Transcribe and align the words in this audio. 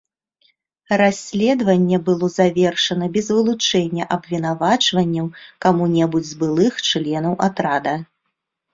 Расследаванне 1.01 1.97
было 2.07 2.27
завершана 2.37 3.05
без 3.19 3.29
вылучэння 3.37 4.09
абвінавачванняў 4.17 5.25
каму-небудзь 5.69 6.29
з 6.35 6.45
былых 6.45 6.73
членаў 6.93 7.33
атрада. 7.51 7.93